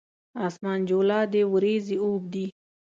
[0.47, 2.47] اسمان جولا دی اوریځې اوبدي